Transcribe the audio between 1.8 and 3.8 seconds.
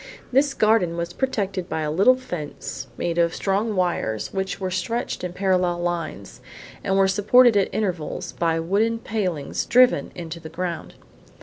a little fence made of strong